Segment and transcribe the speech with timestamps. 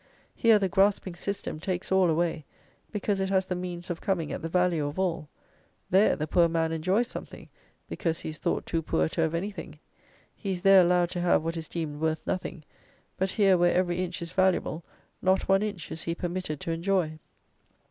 [0.33, 2.43] Here the grasping system takes all away,
[2.91, 5.29] because it has the means of coming at the value of all:
[5.91, 7.49] there, the poor man enjoys something,
[7.87, 9.77] because he is thought too poor to have anything:
[10.35, 12.63] he is there allowed to have what is deemed worth nothing;
[13.15, 14.83] but here, where every inch is valuable,
[15.21, 17.19] not one inch is he permitted to enjoy.